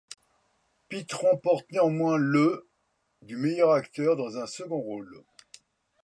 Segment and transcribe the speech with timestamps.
[0.89, 2.67] Pitt remporte néanmoins le
[3.21, 5.23] du meilleur acteur dans un second rôle.